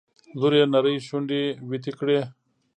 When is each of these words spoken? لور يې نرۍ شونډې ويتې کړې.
لور 0.39 0.53
يې 0.59 0.63
نرۍ 0.73 0.95
شونډې 1.07 1.41
ويتې 1.69 1.91
کړې. 1.99 2.19